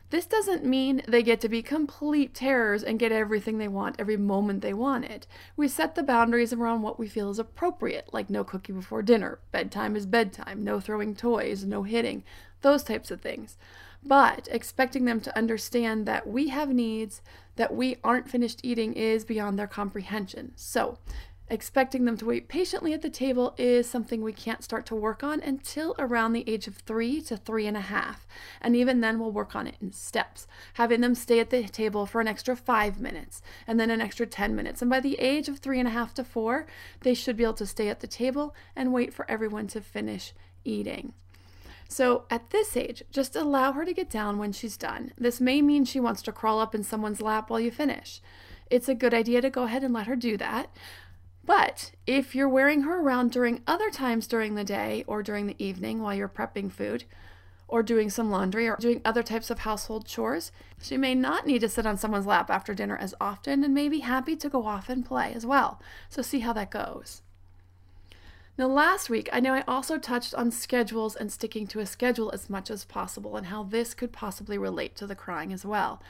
This 0.10 0.26
doesn't 0.26 0.64
mean 0.64 1.02
they 1.06 1.22
get 1.22 1.42
to 1.42 1.50
be 1.50 1.62
complete 1.62 2.34
terrors 2.34 2.82
and 2.82 2.98
get 2.98 3.12
everything 3.12 3.58
they 3.58 3.68
want 3.68 3.98
every 4.00 4.16
moment 4.16 4.62
they 4.62 4.74
want 4.74 5.04
it. 5.04 5.28
We 5.58 5.68
set 5.68 5.96
the 5.96 6.04
boundaries 6.04 6.54
around 6.54 6.82
what 6.82 6.98
we 6.98 7.10
feel 7.10 7.30
is 7.30 7.40
appropriate, 7.40 8.14
like 8.14 8.30
no 8.30 8.46
cookie 8.46 8.72
before 8.72 9.02
dinner, 9.02 9.40
bedtime 9.52 9.98
is 9.98 10.06
bedtime, 10.06 10.64
no 10.64 10.80
throwing 10.80 11.14
toys, 11.14 11.66
no 11.66 11.84
hitting, 11.84 12.24
those 12.62 12.84
types 12.84 13.12
of 13.12 13.20
things. 13.20 13.58
But 14.02 14.48
expecting 14.50 15.04
them 15.04 15.20
to 15.22 15.38
understand 15.38 16.06
that 16.06 16.26
we 16.26 16.50
have 16.50 16.70
needs, 16.70 17.22
that 17.58 17.76
we 17.76 17.98
aren't 18.02 18.30
finished 18.30 18.62
eating 18.64 18.94
is 18.94 19.26
beyond 19.26 19.60
their 19.60 19.68
comprehension. 19.68 20.54
So, 20.56 21.00
Expecting 21.50 22.04
them 22.04 22.18
to 22.18 22.26
wait 22.26 22.50
patiently 22.50 22.92
at 22.94 23.02
the 23.02 23.10
table 23.10 23.56
is 23.58 23.90
something 23.90 24.22
we 24.22 24.34
can't 24.34 24.66
start 24.66 24.86
to 24.88 24.96
work 24.96 25.24
on 25.24 25.40
until 25.40 25.96
around 25.98 26.34
the 26.34 26.44
age 26.46 26.68
of 26.68 26.76
three 26.76 27.22
to 27.22 27.38
three 27.38 27.66
and 27.66 27.78
a 27.78 27.82
half. 27.82 28.28
And 28.62 28.76
even 28.76 29.00
then, 29.00 29.18
we'll 29.18 29.32
work 29.32 29.56
on 29.56 29.66
it 29.66 29.76
in 29.82 29.94
steps, 29.94 30.46
having 30.74 31.00
them 31.00 31.16
stay 31.16 31.40
at 31.40 31.50
the 31.50 31.64
table 31.64 32.06
for 32.06 32.20
an 32.20 32.28
extra 32.28 32.58
five 32.58 33.00
minutes 33.00 33.42
and 33.66 33.80
then 33.80 33.90
an 33.90 34.02
extra 34.02 34.26
10 34.26 34.58
minutes. 34.58 34.82
And 34.82 34.92
by 34.92 35.00
the 35.00 35.18
age 35.20 35.48
of 35.48 35.60
three 35.60 35.80
and 35.80 35.88
a 35.88 35.92
half 35.92 36.14
to 36.16 36.26
four, 36.26 36.68
they 37.02 37.14
should 37.14 37.38
be 37.38 37.44
able 37.44 37.54
to 37.54 37.66
stay 37.66 37.88
at 37.88 38.02
the 38.02 38.08
table 38.08 38.54
and 38.76 38.92
wait 38.92 39.14
for 39.14 39.30
everyone 39.32 39.68
to 39.68 39.80
finish 39.80 40.34
eating. 40.66 41.14
So 41.88 42.26
at 42.30 42.50
this 42.50 42.76
age, 42.76 43.04
just 43.10 43.38
allow 43.38 43.72
her 43.72 43.86
to 43.86 43.94
get 43.94 44.10
down 44.10 44.38
when 44.38 44.52
she's 44.52 44.76
done. 44.76 45.14
This 45.18 45.40
may 45.40 45.62
mean 45.62 45.86
she 45.86 46.02
wants 46.02 46.22
to 46.24 46.34
crawl 46.34 46.60
up 46.60 46.76
in 46.76 46.84
someone's 46.84 47.22
lap 47.22 47.50
while 47.50 47.62
you 47.62 47.72
finish. 47.72 48.22
It's 48.70 48.90
a 48.90 48.96
good 48.96 49.14
idea 49.14 49.40
to 49.42 49.50
go 49.50 49.64
ahead 49.64 49.86
and 49.86 49.94
let 49.94 50.08
her 50.08 50.18
do 50.18 50.36
that. 50.38 50.70
But 51.48 51.94
if 52.06 52.36
you're 52.36 52.50
wearing 52.50 52.82
her 52.82 53.00
around 53.00 53.32
during 53.32 53.64
other 53.66 53.90
times 53.90 54.28
during 54.28 54.54
the 54.54 54.64
day 54.64 55.04
or 55.08 55.24
during 55.24 55.48
the 55.48 55.56
evening 55.58 56.02
while 56.02 56.14
you're 56.14 56.30
prepping 56.30 56.72
food, 56.72 57.06
or 57.68 57.84
doing 57.84 58.10
some 58.10 58.30
laundry 58.30 58.68
or 58.68 58.78
doing 58.78 59.02
other 59.04 59.24
types 59.24 59.50
of 59.50 59.60
household 59.60 60.06
chores. 60.06 60.52
She 60.82 60.98
may 60.98 61.14
not 61.14 61.46
need 61.46 61.60
to 61.60 61.70
sit 61.70 61.86
on 61.86 61.98
someone's 61.98 62.26
lap 62.26 62.50
after 62.50 62.74
dinner 62.74 62.98
as 62.98 63.14
often 63.20 63.64
and 63.64 63.74
may 63.74 63.90
be 63.90 64.00
happy 64.00 64.36
to 64.38 64.50
go 64.50 64.66
off 64.66 64.90
and 64.90 65.06
play 65.06 65.34
as 65.34 65.46
well. 65.46 65.82
So, 66.10 66.22
see 66.22 66.40
how 66.40 66.54
that 66.54 66.72
goes. 66.72 67.22
Now, 68.58 68.68
last 68.68 69.10
week, 69.10 69.30
I 69.32 69.40
know 69.40 69.54
I 69.54 69.64
also 69.68 70.00
touched 70.00 70.34
on 70.34 70.50
schedules 70.50 71.16
and 71.16 71.32
sticking 71.32 71.68
to 71.68 71.80
a 71.80 71.86
schedule 71.86 72.32
as 72.34 72.50
much 72.50 72.72
as 72.72 72.86
possible 72.86 73.36
and 73.36 73.48
how 73.48 73.64
this 73.64 73.94
could 73.94 74.12
possibly 74.12 74.58
relate 74.58 74.96
to 74.96 75.06
the 75.06 75.14
crying 75.14 75.54
as 75.54 75.64
well. 75.64 76.02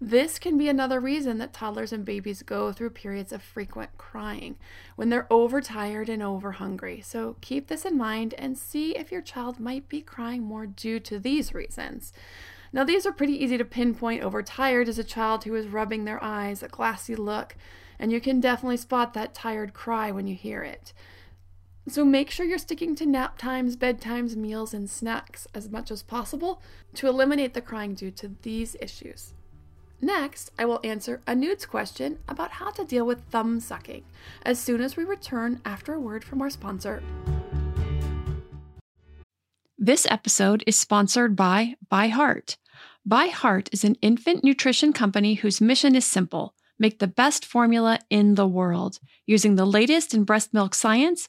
This 0.00 0.38
can 0.38 0.58
be 0.58 0.68
another 0.68 1.00
reason 1.00 1.38
that 1.38 1.54
toddlers 1.54 1.90
and 1.90 2.04
babies 2.04 2.42
go 2.42 2.70
through 2.70 2.90
periods 2.90 3.32
of 3.32 3.42
frequent 3.42 3.96
crying 3.96 4.56
when 4.94 5.08
they're 5.08 5.26
overtired 5.30 6.10
and 6.10 6.22
over 6.22 6.52
hungry. 6.52 7.00
So 7.00 7.36
keep 7.40 7.68
this 7.68 7.86
in 7.86 7.96
mind 7.96 8.34
and 8.36 8.58
see 8.58 8.94
if 8.94 9.10
your 9.10 9.22
child 9.22 9.58
might 9.58 9.88
be 9.88 10.02
crying 10.02 10.42
more 10.42 10.66
due 10.66 11.00
to 11.00 11.18
these 11.18 11.54
reasons. 11.54 12.12
Now, 12.74 12.84
these 12.84 13.06
are 13.06 13.12
pretty 13.12 13.42
easy 13.42 13.56
to 13.56 13.64
pinpoint. 13.64 14.22
Overtired 14.22 14.86
is 14.86 14.98
a 14.98 15.04
child 15.04 15.44
who 15.44 15.54
is 15.54 15.66
rubbing 15.66 16.04
their 16.04 16.22
eyes, 16.22 16.62
a 16.62 16.68
glassy 16.68 17.16
look, 17.16 17.56
and 17.98 18.12
you 18.12 18.20
can 18.20 18.38
definitely 18.38 18.76
spot 18.76 19.14
that 19.14 19.32
tired 19.32 19.72
cry 19.72 20.10
when 20.10 20.26
you 20.26 20.34
hear 20.34 20.62
it. 20.62 20.92
So 21.88 22.04
make 22.04 22.30
sure 22.30 22.44
you're 22.44 22.58
sticking 22.58 22.96
to 22.96 23.06
nap 23.06 23.38
times, 23.38 23.76
bedtimes, 23.76 24.36
meals, 24.36 24.74
and 24.74 24.90
snacks 24.90 25.46
as 25.54 25.70
much 25.70 25.90
as 25.90 26.02
possible 26.02 26.60
to 26.94 27.08
eliminate 27.08 27.54
the 27.54 27.62
crying 27.62 27.94
due 27.94 28.10
to 28.10 28.34
these 28.42 28.76
issues. 28.78 29.32
Next, 30.00 30.50
I 30.58 30.66
will 30.66 30.80
answer 30.84 31.22
Anood's 31.26 31.64
question 31.64 32.18
about 32.28 32.52
how 32.52 32.70
to 32.70 32.84
deal 32.84 33.06
with 33.06 33.22
thumb 33.30 33.60
sucking 33.60 34.04
as 34.42 34.58
soon 34.58 34.80
as 34.80 34.96
we 34.96 35.04
return 35.04 35.60
after 35.64 35.94
a 35.94 36.00
word 36.00 36.22
from 36.22 36.42
our 36.42 36.50
sponsor. 36.50 37.02
This 39.78 40.06
episode 40.10 40.64
is 40.66 40.76
sponsored 40.76 41.34
by 41.36 41.76
ByHeart. 41.90 42.56
ByHeart 43.08 43.68
is 43.72 43.84
an 43.84 43.94
infant 44.02 44.44
nutrition 44.44 44.92
company 44.92 45.34
whose 45.34 45.60
mission 45.60 45.94
is 45.94 46.04
simple 46.04 46.54
make 46.78 46.98
the 46.98 47.06
best 47.06 47.44
formula 47.44 47.98
in 48.10 48.34
the 48.34 48.46
world. 48.46 48.98
Using 49.26 49.56
the 49.56 49.64
latest 49.64 50.12
in 50.12 50.24
breast 50.24 50.52
milk 50.52 50.74
science, 50.74 51.28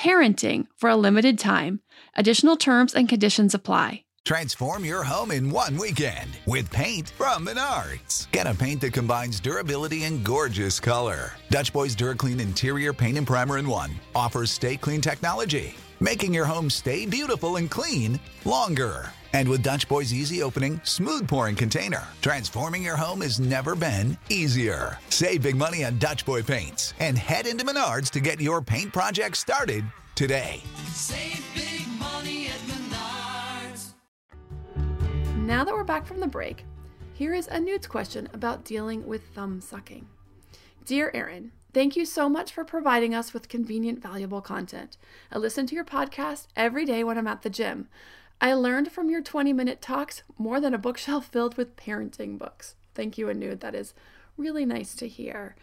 parenting 0.00 0.66
for 0.76 0.88
a 0.88 0.96
limited 0.96 1.38
time. 1.38 1.80
Additional 2.16 2.56
terms 2.56 2.94
and 2.94 3.08
conditions 3.08 3.54
apply. 3.54 4.04
Transform 4.24 4.84
your 4.84 5.02
home 5.02 5.30
in 5.30 5.50
one 5.50 5.76
weekend 5.76 6.30
with 6.46 6.70
paint 6.70 7.10
from 7.10 7.46
Menards. 7.46 8.30
Get 8.32 8.46
a 8.46 8.54
paint 8.54 8.80
that 8.82 8.92
combines 8.92 9.40
durability 9.40 10.04
and 10.04 10.22
gorgeous 10.22 10.78
color. 10.78 11.32
Dutch 11.48 11.72
Boys 11.72 11.96
DuraClean 11.96 12.40
Interior 12.40 12.92
Paint 12.92 13.18
and 13.18 13.26
Primer 13.26 13.58
in 13.58 13.66
One 13.66 13.90
offers 14.14 14.50
stay 14.50 14.76
clean 14.76 15.00
technology, 15.00 15.74
making 16.00 16.34
your 16.34 16.44
home 16.44 16.70
stay 16.70 17.06
beautiful 17.06 17.56
and 17.56 17.70
clean 17.70 18.20
longer. 18.44 19.10
And 19.32 19.48
with 19.48 19.62
Dutch 19.62 19.88
Boy's 19.88 20.12
easy 20.12 20.42
opening, 20.42 20.80
smooth 20.84 21.26
pouring 21.26 21.56
container, 21.56 22.08
transforming 22.20 22.82
your 22.82 22.96
home 22.96 23.20
has 23.20 23.40
never 23.40 23.74
been 23.74 24.16
easier. 24.28 24.98
Save 25.08 25.42
big 25.42 25.56
money 25.56 25.84
on 25.84 25.98
Dutch 25.98 26.26
Boy 26.26 26.42
paints 26.42 26.94
and 27.00 27.16
head 27.16 27.46
into 27.46 27.64
Menards 27.64 28.10
to 28.10 28.20
get 28.20 28.40
your 28.40 28.60
paint 28.60 28.92
project 28.92 29.36
started 29.36 29.84
today. 30.14 30.62
Save 30.92 31.44
big 31.54 31.88
money 31.98 32.48
at 32.48 32.60
Menards. 32.68 33.92
Now 35.36 35.64
that 35.64 35.74
we're 35.74 35.84
back 35.84 36.06
from 36.06 36.20
the 36.20 36.26
break, 36.26 36.64
here 37.12 37.34
is 37.34 37.48
Anood's 37.48 37.86
question 37.86 38.28
about 38.32 38.64
dealing 38.64 39.06
with 39.06 39.22
thumb 39.34 39.60
sucking. 39.60 40.06
Dear 40.84 41.10
Erin, 41.14 41.52
Thank 41.72 41.94
you 41.94 42.04
so 42.04 42.28
much 42.28 42.50
for 42.50 42.64
providing 42.64 43.14
us 43.14 43.32
with 43.32 43.48
convenient, 43.48 44.02
valuable 44.02 44.40
content. 44.40 44.96
I 45.30 45.38
listen 45.38 45.66
to 45.66 45.74
your 45.76 45.84
podcast 45.84 46.48
every 46.56 46.84
day 46.84 47.04
when 47.04 47.16
I'm 47.16 47.28
at 47.28 47.42
the 47.42 47.50
gym. 47.50 47.86
I 48.42 48.54
learned 48.54 48.90
from 48.90 49.10
your 49.10 49.20
20 49.20 49.52
minute 49.52 49.82
talks 49.82 50.22
more 50.38 50.60
than 50.60 50.72
a 50.72 50.78
bookshelf 50.78 51.26
filled 51.26 51.58
with 51.58 51.76
parenting 51.76 52.38
books. 52.38 52.74
Thank 52.94 53.18
you, 53.18 53.28
Anood. 53.28 53.60
That 53.60 53.74
is 53.74 53.92
really 54.38 54.64
nice 54.64 54.94
to 54.94 55.06
hear. 55.06 55.56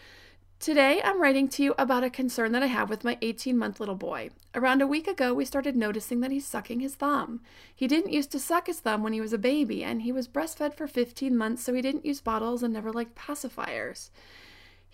Today, 0.59 1.01
I'm 1.03 1.21
writing 1.21 1.47
to 1.49 1.63
you 1.63 1.75
about 1.77 2.03
a 2.03 2.09
concern 2.09 2.51
that 2.51 2.63
I 2.63 2.67
have 2.67 2.89
with 2.89 3.03
my 3.03 3.17
18 3.21 3.57
month 3.57 3.79
little 3.79 3.95
boy. 3.95 4.29
Around 4.53 4.83
a 4.83 4.87
week 4.87 5.07
ago, 5.07 5.33
we 5.33 5.45
started 5.45 5.75
noticing 5.75 6.19
that 6.21 6.31
he's 6.31 6.45
sucking 6.45 6.79
his 6.79 6.95
thumb. 6.95 7.41
He 7.75 7.87
didn't 7.87 8.13
used 8.13 8.31
to 8.31 8.39
suck 8.39 8.67
his 8.67 8.79
thumb 8.79 9.01
when 9.03 9.13
he 9.13 9.21
was 9.21 9.33
a 9.33 9.39
baby, 9.39 9.83
and 9.83 10.03
he 10.03 10.11
was 10.11 10.27
breastfed 10.27 10.75
for 10.75 10.87
15 10.87 11.35
months, 11.35 11.63
so 11.63 11.73
he 11.73 11.81
didn't 11.81 12.05
use 12.05 12.21
bottles 12.21 12.61
and 12.61 12.73
never 12.73 12.91
liked 12.91 13.15
pacifiers. 13.15 14.09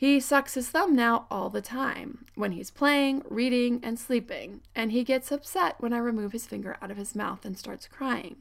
He 0.04 0.20
sucks 0.20 0.56
his 0.56 0.68
thumb 0.68 0.98
now 0.98 1.28
all 1.32 1.50
the 1.50 1.62
time, 1.62 2.26
when 2.36 2.52
he's 2.52 2.70
playing, 2.70 3.24
reading, 3.30 3.80
and 3.84 3.98
sleeping, 3.98 4.60
and 4.76 4.92
he 4.92 5.02
gets 5.06 5.32
upset 5.32 5.78
when 5.80 5.94
I 5.94 5.98
remove 6.00 6.34
his 6.34 6.46
finger 6.46 6.76
out 6.82 6.92
of 6.92 6.98
his 6.98 7.16
mouth 7.16 7.46
and 7.46 7.58
starts 7.58 7.88
crying. 7.88 8.36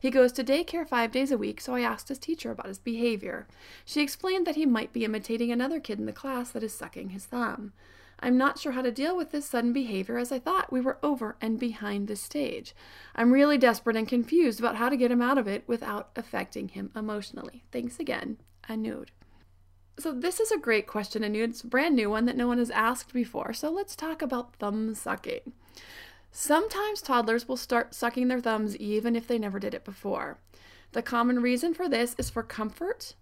He 0.00 0.10
goes 0.10 0.32
to 0.32 0.42
daycare 0.42 0.84
five 0.84 1.12
days 1.12 1.30
a 1.30 1.38
week, 1.38 1.60
so 1.60 1.76
I 1.76 1.82
asked 1.82 2.08
his 2.08 2.18
teacher 2.18 2.50
about 2.50 2.66
his 2.66 2.80
behavior. 2.80 3.46
She 3.84 4.02
explained 4.02 4.48
that 4.48 4.56
he 4.56 4.66
might 4.66 4.92
be 4.92 5.04
imitating 5.04 5.52
another 5.52 5.78
kid 5.78 6.00
in 6.00 6.06
the 6.06 6.12
class 6.12 6.50
that 6.50 6.64
is 6.64 6.74
sucking 6.74 7.10
his 7.10 7.26
thumb. 7.26 7.72
I'm 8.18 8.36
not 8.36 8.58
sure 8.58 8.72
how 8.72 8.82
to 8.82 8.90
deal 8.90 9.16
with 9.16 9.30
this 9.30 9.46
sudden 9.46 9.72
behavior 9.72 10.18
as 10.18 10.32
I 10.32 10.40
thought 10.40 10.72
we 10.72 10.80
were 10.80 10.98
over 11.04 11.36
and 11.40 11.56
behind 11.56 12.08
this 12.08 12.20
stage. 12.20 12.74
I'm 13.14 13.32
really 13.32 13.58
desperate 13.58 13.94
and 13.94 14.08
confused 14.08 14.58
about 14.58 14.74
how 14.74 14.88
to 14.88 14.96
get 14.96 15.12
him 15.12 15.22
out 15.22 15.38
of 15.38 15.46
it 15.46 15.62
without 15.68 16.10
affecting 16.16 16.70
him 16.70 16.90
emotionally. 16.96 17.62
Thanks 17.70 18.00
again, 18.00 18.38
Anood. 18.68 19.12
So, 19.98 20.12
this 20.12 20.40
is 20.40 20.50
a 20.50 20.58
great 20.58 20.86
question, 20.86 21.24
and 21.24 21.34
it's 21.34 21.62
a 21.62 21.66
brand 21.66 21.96
new 21.96 22.10
one 22.10 22.26
that 22.26 22.36
no 22.36 22.46
one 22.46 22.58
has 22.58 22.70
asked 22.70 23.14
before. 23.14 23.54
So, 23.54 23.70
let's 23.70 23.96
talk 23.96 24.20
about 24.20 24.54
thumb 24.56 24.94
sucking. 24.94 25.52
Sometimes 26.30 27.00
toddlers 27.00 27.48
will 27.48 27.56
start 27.56 27.94
sucking 27.94 28.28
their 28.28 28.40
thumbs 28.40 28.76
even 28.76 29.16
if 29.16 29.26
they 29.26 29.38
never 29.38 29.58
did 29.58 29.72
it 29.72 29.86
before. 29.86 30.38
The 30.92 31.00
common 31.00 31.40
reason 31.40 31.72
for 31.72 31.88
this 31.88 32.14
is 32.18 32.28
for 32.28 32.42
comfort. 32.42 33.14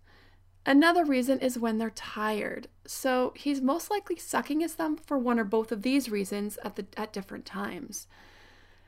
Another 0.67 1.05
reason 1.05 1.39
is 1.39 1.59
when 1.59 1.79
they're 1.79 1.91
tired. 1.91 2.67
So, 2.87 3.33
he's 3.37 3.61
most 3.61 3.89
likely 3.89 4.17
sucking 4.17 4.59
his 4.59 4.75
thumb 4.75 4.97
for 4.97 5.17
one 5.17 5.39
or 5.39 5.45
both 5.45 5.71
of 5.71 5.83
these 5.83 6.11
reasons 6.11 6.59
at, 6.65 6.75
the, 6.75 6.87
at 6.97 7.13
different 7.13 7.45
times. 7.45 8.09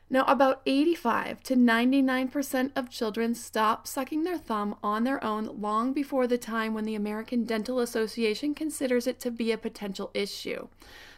Now, 0.08 0.24
about 0.26 0.62
85 0.66 1.42
to 1.44 1.56
99% 1.56 2.70
of 2.76 2.90
children 2.90 3.34
stop 3.34 3.88
sucking 3.88 4.22
their 4.22 4.38
thumb 4.38 4.76
on 4.80 5.02
their 5.02 5.22
own 5.24 5.60
long 5.60 5.92
before 5.92 6.28
the 6.28 6.38
time 6.38 6.74
when 6.74 6.84
the 6.84 6.94
American 6.94 7.44
Dental 7.44 7.80
Association 7.80 8.54
considers 8.54 9.08
it 9.08 9.18
to 9.20 9.32
be 9.32 9.50
a 9.50 9.58
potential 9.58 10.12
issue. 10.14 10.68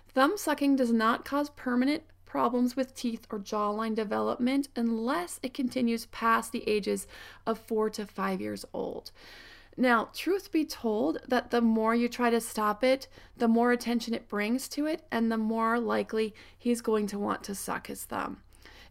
Thumb 0.09 0.39
sucking 0.39 0.77
does 0.77 0.91
not 0.91 1.27
cause 1.27 1.51
permanent 1.51 2.03
problems 2.25 2.77
with 2.77 2.95
teeth 2.95 3.27
or 3.31 3.39
jawline 3.39 3.95
development 3.95 4.69
unless 4.75 5.39
it 5.43 5.53
continues 5.53 6.07
past 6.07 6.53
the 6.53 6.67
ages 6.67 7.07
of 7.47 7.59
4 7.59 7.91
to 7.91 8.07
5 8.07 8.41
years 8.41 8.65
old. 8.73 9.11
Now, 9.77 10.09
truth 10.15 10.51
be 10.51 10.65
told, 10.65 11.19
that 11.29 11.51
the 11.51 11.61
more 11.61 11.95
you 11.95 12.09
try 12.09 12.31
to 12.31 12.41
stop 12.41 12.83
it, 12.83 13.07
the 13.37 13.49
more 13.49 13.71
attention 13.71 14.13
it 14.13 14.29
brings 14.29 14.67
to 14.71 14.87
it, 14.87 15.03
and 15.13 15.31
the 15.31 15.37
more 15.37 15.79
likely 15.79 16.35
he's 16.59 16.81
going 16.81 17.07
to 17.09 17.19
want 17.19 17.45
to 17.45 17.55
suck 17.55 17.87
his 17.87 18.05
thumb. 18.05 18.39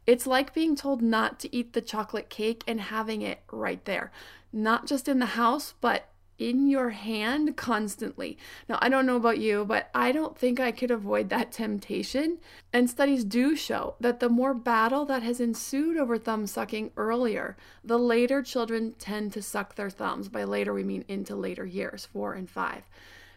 It's 0.08 0.26
like 0.26 0.54
being 0.54 0.78
told 0.78 1.02
not 1.02 1.38
to 1.42 1.54
eat 1.54 1.74
the 1.74 1.82
chocolate 1.82 2.30
cake 2.30 2.64
and 2.66 2.80
having 2.80 3.22
it 3.22 3.42
right 3.52 3.84
there, 3.84 4.10
not 4.54 4.88
just 4.88 5.10
in 5.10 5.20
the 5.20 5.26
house, 5.26 5.74
but 5.82 6.10
in 6.38 6.68
your 6.68 6.92
hand 6.92 7.58
constantly. 7.58 8.38
Now, 8.70 8.78
I 8.82 8.88
don't 8.88 9.06
know 9.06 9.18
about 9.18 9.40
you, 9.40 9.66
but 9.66 9.90
I 9.94 10.14
don't 10.14 10.38
think 10.38 10.60
I 10.60 10.72
could 10.72 10.92
avoid 10.92 11.30
that 11.30 11.52
temptation. 11.64 12.38
And 12.72 12.90
studies 12.90 13.26
do 13.26 13.56
show 13.56 13.96
that 14.00 14.22
the 14.22 14.30
more 14.30 14.54
battle 14.54 15.04
that 15.06 15.24
has 15.24 15.42
ensued 15.42 15.98
over 15.98 16.18
thumb 16.18 16.48
sucking 16.48 16.92
earlier, 16.96 17.58
the 17.84 18.00
later 18.00 18.42
children 18.42 18.94
tend 18.98 19.34
to 19.34 19.42
suck 19.42 19.76
their 19.76 19.90
thumbs. 19.90 20.30
By 20.30 20.46
later, 20.46 20.74
we 20.74 20.84
mean 20.84 21.04
into 21.10 21.36
later 21.36 21.66
years, 21.66 22.06
four 22.06 22.34
and 22.34 22.50
five. 22.50 22.84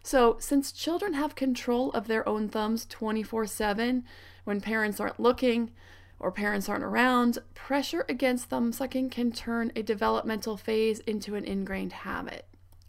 So, 0.02 0.36
since 0.38 0.70
children 0.70 1.14
have 1.14 1.34
control 1.34 1.90
of 1.92 2.06
their 2.06 2.26
own 2.28 2.48
thumbs 2.48 2.86
24 2.86 3.46
7 3.46 4.04
when 4.44 4.60
parents 4.60 5.00
aren't 5.00 5.20
looking 5.20 5.72
or 6.20 6.30
parents 6.30 6.68
aren't 6.68 6.84
around, 6.84 7.38
pressure 7.54 8.04
against 8.08 8.50
thumb 8.50 8.72
sucking 8.72 9.10
can 9.10 9.32
turn 9.32 9.72
a 9.74 9.82
developmental 9.82 10.56
phase 10.56 11.00
into 11.00 11.34
an 11.34 11.44
ingrained 11.44 11.92
habit. 11.92 12.46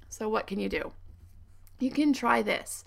So, 0.10 0.28
what 0.28 0.46
can 0.46 0.60
you 0.60 0.70
do? 0.70 0.92
You 1.80 1.90
can 1.90 2.14
try 2.14 2.42
this. 2.42 2.84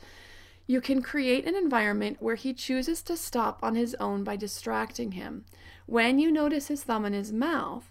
You 0.66 0.80
can 0.80 1.02
create 1.02 1.46
an 1.46 1.56
environment 1.56 2.18
where 2.20 2.36
he 2.36 2.54
chooses 2.54 3.02
to 3.02 3.16
stop 3.16 3.58
on 3.62 3.74
his 3.74 3.94
own 3.96 4.22
by 4.22 4.36
distracting 4.36 5.12
him. 5.12 5.44
When 5.86 6.18
you 6.18 6.30
notice 6.30 6.68
his 6.68 6.84
thumb 6.84 7.04
in 7.04 7.12
his 7.12 7.32
mouth, 7.32 7.90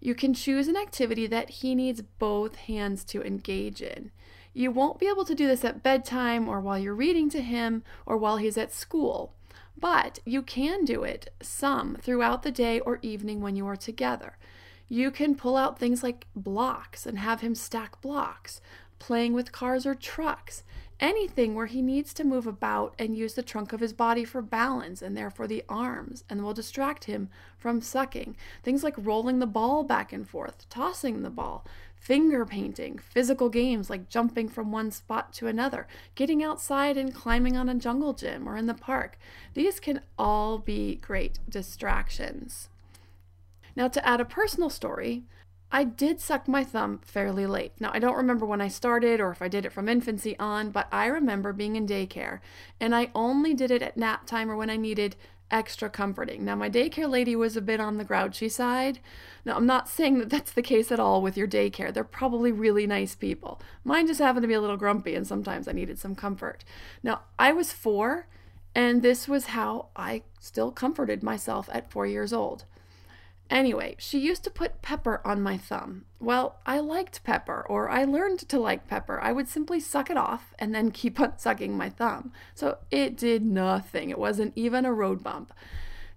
you 0.00 0.14
can 0.14 0.34
choose 0.34 0.68
an 0.68 0.76
activity 0.76 1.26
that 1.28 1.50
he 1.50 1.74
needs 1.74 2.02
both 2.02 2.56
hands 2.56 3.04
to 3.04 3.22
engage 3.22 3.80
in. 3.80 4.10
You 4.52 4.70
won't 4.70 4.98
be 4.98 5.08
able 5.08 5.24
to 5.24 5.34
do 5.34 5.46
this 5.46 5.64
at 5.64 5.82
bedtime 5.82 6.48
or 6.48 6.60
while 6.60 6.78
you're 6.78 6.94
reading 6.94 7.30
to 7.30 7.40
him 7.40 7.82
or 8.04 8.16
while 8.16 8.36
he's 8.36 8.58
at 8.58 8.72
school, 8.72 9.34
but 9.78 10.18
you 10.24 10.42
can 10.42 10.84
do 10.84 11.02
it 11.04 11.32
some 11.40 11.96
throughout 11.96 12.42
the 12.42 12.52
day 12.52 12.80
or 12.80 12.98
evening 13.02 13.40
when 13.40 13.56
you 13.56 13.66
are 13.66 13.76
together. 13.76 14.36
You 14.88 15.10
can 15.10 15.34
pull 15.34 15.56
out 15.56 15.78
things 15.78 16.02
like 16.02 16.26
blocks 16.36 17.06
and 17.06 17.18
have 17.18 17.40
him 17.40 17.54
stack 17.54 18.00
blocks, 18.00 18.60
playing 18.98 19.32
with 19.32 19.52
cars 19.52 19.86
or 19.86 19.94
trucks, 19.94 20.62
anything 21.00 21.54
where 21.54 21.66
he 21.66 21.82
needs 21.82 22.14
to 22.14 22.24
move 22.24 22.46
about 22.46 22.94
and 22.98 23.16
use 23.16 23.34
the 23.34 23.42
trunk 23.42 23.72
of 23.72 23.80
his 23.80 23.92
body 23.92 24.24
for 24.24 24.40
balance 24.40 25.02
and 25.02 25.16
therefore 25.16 25.48
the 25.48 25.64
arms 25.68 26.22
and 26.30 26.42
will 26.42 26.54
distract 26.54 27.04
him 27.04 27.28
from 27.62 27.80
sucking. 27.80 28.36
Things 28.64 28.82
like 28.82 28.94
rolling 28.98 29.38
the 29.38 29.46
ball 29.46 29.84
back 29.84 30.12
and 30.12 30.28
forth, 30.28 30.68
tossing 30.68 31.22
the 31.22 31.30
ball, 31.30 31.64
finger 31.94 32.44
painting, 32.44 32.98
physical 32.98 33.48
games 33.48 33.88
like 33.88 34.08
jumping 34.08 34.48
from 34.48 34.72
one 34.72 34.90
spot 34.90 35.32
to 35.32 35.46
another, 35.46 35.86
getting 36.16 36.42
outside 36.42 36.96
and 36.96 37.14
climbing 37.14 37.56
on 37.56 37.68
a 37.68 37.74
jungle 37.76 38.12
gym 38.12 38.48
or 38.48 38.56
in 38.56 38.66
the 38.66 38.74
park. 38.74 39.16
These 39.54 39.78
can 39.78 40.00
all 40.18 40.58
be 40.58 40.96
great 40.96 41.38
distractions. 41.48 42.68
Now, 43.76 43.86
to 43.86 44.06
add 44.06 44.20
a 44.20 44.24
personal 44.24 44.68
story, 44.68 45.22
I 45.74 45.84
did 45.84 46.20
suck 46.20 46.46
my 46.46 46.64
thumb 46.64 47.00
fairly 47.02 47.46
late. 47.46 47.72
Now, 47.80 47.92
I 47.94 47.98
don't 47.98 48.16
remember 48.16 48.44
when 48.44 48.60
I 48.60 48.68
started 48.68 49.20
or 49.20 49.30
if 49.30 49.40
I 49.40 49.48
did 49.48 49.64
it 49.64 49.72
from 49.72 49.88
infancy 49.88 50.38
on, 50.38 50.70
but 50.70 50.86
I 50.92 51.06
remember 51.06 51.54
being 51.54 51.76
in 51.76 51.86
daycare 51.86 52.40
and 52.78 52.94
I 52.94 53.10
only 53.14 53.54
did 53.54 53.70
it 53.70 53.80
at 53.80 53.96
nap 53.96 54.26
time 54.26 54.50
or 54.50 54.56
when 54.56 54.68
I 54.68 54.76
needed 54.76 55.16
extra 55.52 55.90
comforting. 55.90 56.44
Now, 56.44 56.56
my 56.56 56.70
daycare 56.70 57.08
lady 57.08 57.36
was 57.36 57.56
a 57.56 57.60
bit 57.60 57.78
on 57.78 57.98
the 57.98 58.04
grouchy 58.04 58.48
side. 58.48 58.98
Now, 59.44 59.56
I'm 59.56 59.66
not 59.66 59.88
saying 59.88 60.18
that 60.18 60.30
that's 60.30 60.50
the 60.50 60.62
case 60.62 60.90
at 60.90 60.98
all 60.98 61.22
with 61.22 61.36
your 61.36 61.46
daycare. 61.46 61.92
They're 61.92 62.02
probably 62.02 62.50
really 62.50 62.86
nice 62.86 63.14
people. 63.14 63.60
Mine 63.84 64.06
just 64.06 64.20
happened 64.20 64.42
to 64.42 64.48
be 64.48 64.54
a 64.54 64.60
little 64.60 64.76
grumpy, 64.76 65.14
and 65.14 65.26
sometimes 65.26 65.68
I 65.68 65.72
needed 65.72 65.98
some 65.98 66.14
comfort. 66.14 66.64
Now, 67.02 67.22
I 67.38 67.52
was 67.52 67.72
four, 67.72 68.26
and 68.74 69.02
this 69.02 69.28
was 69.28 69.46
how 69.46 69.88
I 69.94 70.22
still 70.40 70.72
comforted 70.72 71.22
myself 71.22 71.68
at 71.72 71.90
four 71.90 72.06
years 72.06 72.32
old. 72.32 72.64
Anyway, 73.52 73.94
she 73.98 74.18
used 74.18 74.42
to 74.42 74.50
put 74.50 74.80
pepper 74.80 75.20
on 75.26 75.42
my 75.42 75.58
thumb. 75.58 76.06
Well, 76.18 76.56
I 76.64 76.80
liked 76.80 77.22
pepper, 77.22 77.66
or 77.68 77.90
I 77.90 78.04
learned 78.04 78.38
to 78.48 78.58
like 78.58 78.88
pepper. 78.88 79.20
I 79.20 79.30
would 79.30 79.46
simply 79.46 79.78
suck 79.78 80.08
it 80.08 80.16
off 80.16 80.54
and 80.58 80.74
then 80.74 80.90
keep 80.90 81.20
on 81.20 81.34
sucking 81.38 81.76
my 81.76 81.90
thumb. 81.90 82.32
So 82.54 82.78
it 82.90 83.14
did 83.14 83.44
nothing. 83.44 84.08
It 84.08 84.18
wasn't 84.18 84.54
even 84.56 84.86
a 84.86 84.92
road 84.94 85.22
bump. 85.22 85.52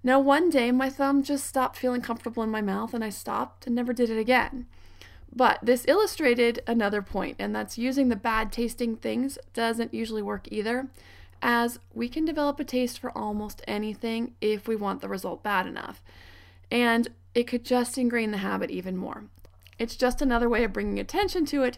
Now, 0.01 0.17
one 0.17 0.49
day 0.49 0.71
my 0.71 0.89
thumb 0.89 1.23
just 1.23 1.45
stopped 1.45 1.75
feeling 1.75 1.99
comfortable 1.99 2.41
in 2.41 2.49
my 2.49 2.61
mouth 2.61 2.93
and 2.93 3.03
I 3.03 3.09
stopped 3.09 3.67
and 3.67 3.75
never 3.75 3.91
did 3.91 4.09
it 4.09 4.17
again. 4.17 4.65
But 5.35 5.59
this 5.61 5.83
illustrated 5.89 6.63
another 6.65 7.01
point, 7.01 7.35
and 7.37 7.53
that's 7.53 7.77
using 7.77 8.07
the 8.07 8.15
bad 8.15 8.49
tasting 8.49 8.95
things 8.95 9.37
doesn't 9.53 9.93
usually 9.93 10.21
work 10.21 10.47
either, 10.51 10.87
as 11.41 11.79
we 11.93 12.07
can 12.07 12.23
develop 12.23 12.61
a 12.61 12.63
taste 12.63 12.97
for 12.97 13.11
almost 13.11 13.61
anything 13.67 14.35
if 14.39 14.69
we 14.69 14.77
want 14.77 15.01
the 15.01 15.09
result 15.09 15.43
bad 15.43 15.67
enough. 15.67 16.01
And 16.71 17.09
it 17.33 17.47
could 17.47 17.63
just 17.63 17.97
ingrain 17.97 18.31
the 18.31 18.37
habit 18.37 18.71
even 18.71 18.97
more. 18.97 19.25
It's 19.77 19.95
just 19.95 20.21
another 20.21 20.49
way 20.49 20.63
of 20.63 20.73
bringing 20.73 20.99
attention 20.99 21.45
to 21.47 21.63
it 21.63 21.77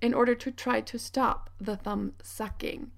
in 0.00 0.14
order 0.14 0.34
to 0.34 0.50
try 0.50 0.80
to 0.80 0.98
stop 0.98 1.50
the 1.60 1.76
thumb 1.76 2.14
sucking. 2.22 2.90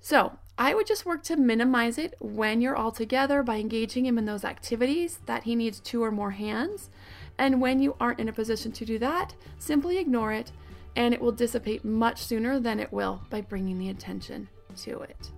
So, 0.00 0.38
I 0.58 0.74
would 0.74 0.86
just 0.86 1.04
work 1.04 1.22
to 1.24 1.36
minimize 1.36 1.98
it 1.98 2.14
when 2.18 2.60
you're 2.60 2.76
all 2.76 2.92
together 2.92 3.42
by 3.42 3.56
engaging 3.56 4.06
him 4.06 4.16
in 4.16 4.24
those 4.24 4.44
activities 4.44 5.18
that 5.26 5.42
he 5.42 5.54
needs 5.54 5.80
two 5.80 6.02
or 6.02 6.10
more 6.10 6.30
hands. 6.30 6.88
And 7.36 7.60
when 7.60 7.80
you 7.80 7.96
aren't 8.00 8.20
in 8.20 8.28
a 8.28 8.32
position 8.32 8.72
to 8.72 8.84
do 8.86 8.98
that, 9.00 9.34
simply 9.58 9.98
ignore 9.98 10.32
it 10.32 10.52
and 10.94 11.12
it 11.12 11.20
will 11.20 11.32
dissipate 11.32 11.84
much 11.84 12.22
sooner 12.22 12.58
than 12.58 12.80
it 12.80 12.92
will 12.92 13.20
by 13.28 13.42
bringing 13.42 13.78
the 13.78 13.90
attention 13.90 14.48
to 14.76 15.00
it. 15.00 15.30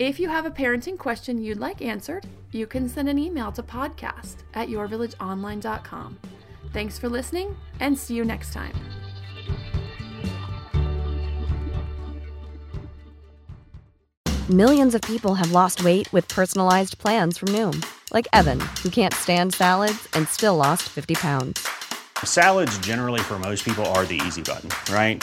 If 0.00 0.18
you 0.18 0.30
have 0.30 0.46
a 0.46 0.50
parenting 0.50 0.96
question 0.96 1.42
you'd 1.42 1.60
like 1.60 1.82
answered, 1.82 2.24
you 2.52 2.66
can 2.66 2.88
send 2.88 3.10
an 3.10 3.18
email 3.18 3.52
to 3.52 3.62
podcast 3.62 4.36
at 4.54 4.68
yourvillageonline.com. 4.68 6.18
Thanks 6.72 6.98
for 6.98 7.10
listening 7.10 7.54
and 7.80 7.98
see 7.98 8.14
you 8.14 8.24
next 8.24 8.54
time. 8.54 8.72
Millions 14.48 14.94
of 14.94 15.02
people 15.02 15.34
have 15.34 15.52
lost 15.52 15.84
weight 15.84 16.10
with 16.14 16.26
personalized 16.28 16.96
plans 16.96 17.36
from 17.36 17.48
Noom, 17.48 17.84
like 18.10 18.26
Evan, 18.32 18.58
who 18.82 18.88
can't 18.88 19.12
stand 19.12 19.52
salads 19.52 20.08
and 20.14 20.26
still 20.28 20.56
lost 20.56 20.84
50 20.88 21.14
pounds. 21.16 21.68
Salads, 22.24 22.78
generally, 22.78 23.20
for 23.20 23.38
most 23.38 23.66
people, 23.66 23.84
are 23.92 24.06
the 24.06 24.18
easy 24.26 24.40
button, 24.40 24.70
right? 24.90 25.22